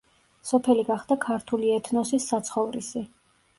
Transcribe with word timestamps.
სოფელი 0.51 0.85
გახდა 0.87 1.19
ქართული 1.27 1.71
ეთნოსის 1.77 2.29
საცხოვრისი. 2.35 3.07